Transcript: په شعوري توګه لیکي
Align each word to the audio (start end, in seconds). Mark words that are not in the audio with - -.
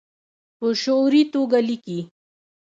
په 0.57 0.67
شعوري 0.83 1.23
توګه 1.33 1.59
لیکي 1.67 1.99